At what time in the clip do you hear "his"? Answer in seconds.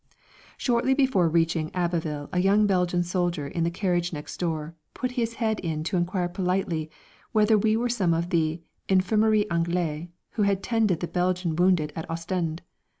5.11-5.35